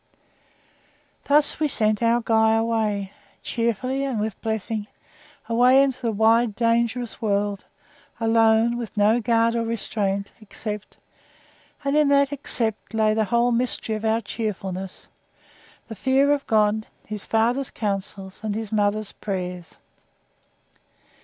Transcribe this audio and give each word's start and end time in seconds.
Thus 1.25 1.59
we 1.59 1.67
sent 1.67 2.01
our 2.01 2.21
Guy 2.21 2.55
away, 2.55 3.13
cheerfully 3.43 4.03
and 4.03 4.19
with 4.19 4.41
blessings 4.41 4.87
away 5.47 5.83
into 5.83 6.01
the 6.01 6.11
wide, 6.11 6.55
dangerous 6.55 7.21
world; 7.21 7.65
alone, 8.19 8.77
with 8.77 8.97
no 8.97 9.19
guard 9.21 9.53
or 9.55 9.63
restraint, 9.63 10.31
except 10.41 10.97
(and 11.83 11.95
in 11.95 12.07
that 12.07 12.31
EXCEPT 12.33 12.95
lay 12.95 13.13
the 13.13 13.25
whole 13.25 13.51
mystery 13.51 13.95
of 13.95 14.03
our 14.03 14.21
cheerfulness) 14.21 15.07
the 15.87 15.93
fear 15.93 16.31
of 16.31 16.47
God, 16.47 16.87
his 17.05 17.25
father's 17.27 17.69
counsels, 17.69 18.39
and 18.43 18.55
his 18.55 18.71
mother's 18.71 19.11
prayers. 19.11 19.77